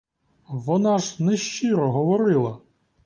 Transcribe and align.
Вона 0.47 0.97
ж 0.97 1.23
нещиро 1.23 1.91
говорила! 1.91 2.57